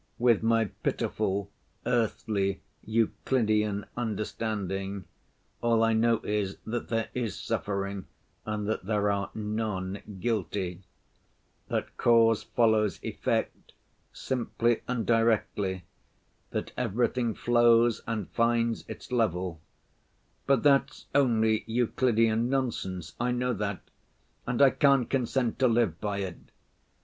[0.17, 1.51] With my pitiful,
[1.85, 5.03] earthly, Euclidian understanding,
[5.61, 8.07] all I know is that there is suffering
[8.43, 10.81] and that there are none guilty;
[11.67, 13.73] that cause follows effect,
[14.11, 15.83] simply and directly;
[16.49, 23.81] that everything flows and finds its level—but that's only Euclidian nonsense, I know that,
[24.47, 26.39] and I can't consent to live by it!